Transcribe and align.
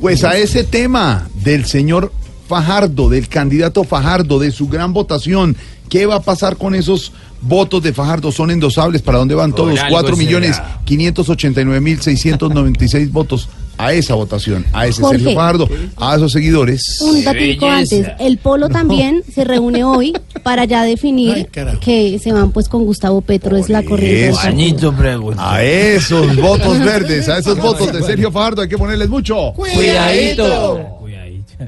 Pues 0.00 0.22
a 0.22 0.36
ese 0.36 0.62
tema 0.64 1.28
del 1.34 1.64
señor 1.64 2.12
Fajardo, 2.46 3.08
del 3.08 3.28
candidato 3.28 3.84
Fajardo, 3.84 4.38
de 4.38 4.52
su 4.52 4.68
gran 4.68 4.92
votación, 4.92 5.56
¿qué 5.88 6.06
va 6.06 6.16
a 6.16 6.22
pasar 6.22 6.56
con 6.56 6.74
esos 6.74 7.12
votos 7.42 7.82
de 7.82 7.92
Fajardo? 7.92 8.30
¿Son 8.30 8.50
endosables? 8.50 9.02
¿Para 9.02 9.18
dónde 9.18 9.34
van 9.34 9.52
todos? 9.52 9.78
Cuatro 9.90 10.16
millones 10.16 10.56
será. 10.56 10.80
quinientos 10.84 11.28
ochenta 11.28 11.60
y 11.60 11.64
nueve 11.64 11.80
mil 11.80 12.00
seiscientos 12.00 12.54
noventa 12.54 12.84
y 12.84 12.88
seis 12.88 13.10
votos 13.10 13.48
a 13.76 13.92
esa 13.92 14.14
votación, 14.14 14.64
a 14.72 14.86
ese 14.86 15.02
Jorge. 15.02 15.18
Sergio 15.18 15.38
Fajardo, 15.38 15.68
a 15.96 16.16
esos 16.16 16.32
seguidores. 16.32 17.00
Un 17.00 17.22
datico 17.22 17.68
antes, 17.68 18.08
el 18.18 18.38
Polo 18.38 18.68
también 18.68 19.22
se 19.32 19.44
reúne 19.44 19.84
hoy 19.84 20.14
para 20.48 20.64
ya 20.64 20.82
definir 20.82 21.46
que 21.78 22.18
se 22.18 22.32
van 22.32 22.52
pues 22.52 22.70
con 22.70 22.86
Gustavo 22.86 23.20
Petro, 23.20 23.54
es 23.58 23.68
la 23.68 23.82
corriente. 23.82 24.90
pregunta. 24.96 25.52
A 25.52 25.62
esos 25.62 26.34
votos 26.36 26.78
verdes, 26.86 27.28
a 27.28 27.36
esos 27.36 27.58
votos 27.58 27.92
de 27.92 28.02
Sergio 28.02 28.32
Fajardo 28.32 28.62
hay 28.62 28.68
que 28.68 28.78
ponerles 28.78 29.10
mucho. 29.10 29.52
Cuidadito. 29.54 30.96
Cuidadito. 31.00 31.66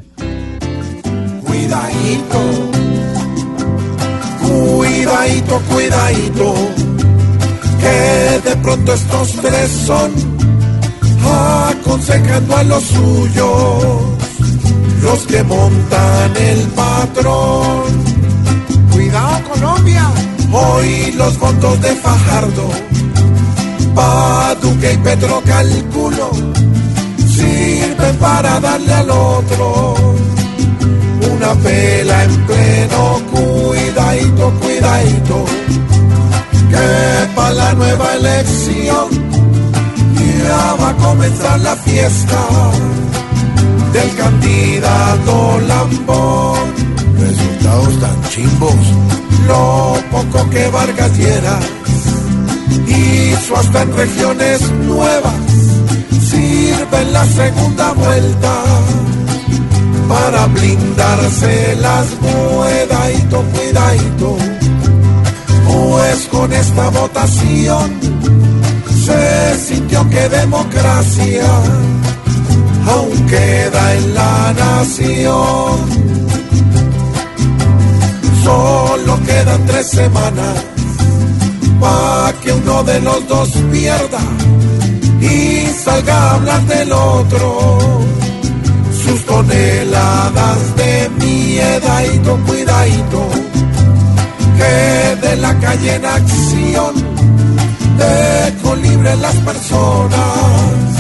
Cuidadito, 1.45 2.41
cuidadito, 4.49 5.63
cuidadito, 5.69 6.55
que 7.81 8.49
de 8.49 8.57
pronto 8.63 8.95
estos 8.95 9.33
tres 9.43 9.71
son 9.85 10.11
aconsejando 11.69 12.57
a 12.57 12.65
los 12.65 12.83
suyos, 12.83 13.85
los 15.03 15.27
que 15.27 15.43
montan 15.43 16.37
el 16.39 16.61
patrón. 16.69 18.00
Hoy 20.53 21.13
los 21.13 21.39
votos 21.39 21.81
de 21.81 21.95
Fajardo, 21.95 22.69
pa 23.95 24.55
Duque 24.61 24.95
y 24.95 24.97
Petro 24.97 25.41
calculo, 25.45 26.31
sirven 27.29 28.17
para 28.17 28.59
darle 28.59 28.93
al 28.93 29.11
otro. 29.11 29.95
Una 31.33 31.55
pela 31.55 32.25
en 32.25 32.47
pleno 32.47 33.21
cuidadito, 33.31 34.53
cuidadito, 34.61 35.45
que 36.69 37.35
para 37.37 37.55
la 37.55 37.73
nueva 37.75 38.15
elección 38.15 39.09
ya 40.43 40.75
va 40.75 40.89
a 40.89 40.97
comenzar 40.97 41.61
la 41.61 41.77
fiesta 41.77 42.41
del 43.93 44.17
candidato 44.17 45.61
Lambón. 45.69 46.91
Resultados 47.19 48.01
tan 48.01 48.23
chimbos, 48.31 48.75
poco 49.51 50.00
que 50.51 50.69
Vargas 50.69 51.17
Lleras 51.17 51.65
hizo 52.87 53.57
hasta 53.57 53.83
en 53.83 53.97
regiones 53.97 54.71
nuevas, 54.73 55.35
sirve 56.29 57.05
la 57.13 57.25
segunda 57.25 57.93
vuelta 57.93 58.55
para 60.09 60.47
blindarse 60.47 61.77
las 61.77 62.07
cuidadito, 62.21 63.45
cuidadito, 63.53 64.37
pues 65.67 66.29
con 66.31 66.53
esta 66.53 66.89
votación 66.91 68.01
se 69.07 69.59
sintió 69.59 70.09
que 70.11 70.29
democracia 70.29 71.47
aún 72.87 73.27
queda 73.27 73.95
en 73.95 74.15
la 74.15 74.53
nación. 74.53 75.70
Semanas 79.91 80.57
pa' 81.81 82.33
que 82.43 82.53
uno 82.53 82.83
de 82.85 83.01
los 83.01 83.27
dos 83.27 83.49
pierda 83.73 84.21
y 85.21 85.67
salga 85.85 86.17
a 86.17 86.35
hablar 86.35 86.63
del 86.67 86.93
otro. 86.93 87.79
Sus 89.03 89.27
toneladas 89.27 90.77
de 90.77 91.11
miedadito, 91.19 92.39
cuidadito, 92.47 93.21
que 94.59 95.27
de 95.27 95.37
la 95.37 95.59
calle 95.59 95.95
en 95.97 96.05
acción 96.05 96.93
dejo 97.99 98.77
libre 98.77 99.17
las 99.17 99.37
personas 99.37 100.91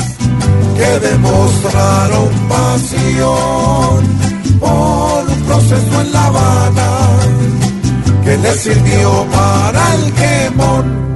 que 0.77 0.91
demostraron 1.09 2.29
pasión 2.49 3.99
por 4.59 5.21
un 5.35 5.41
proceso 5.47 6.01
en 6.01 6.13
La 6.13 6.27
Habana 6.27 6.91
que 8.31 8.37
les 8.39 8.61
sirvió 8.61 9.27
para 9.33 9.95
el 9.97 10.13
quemón 10.13 11.10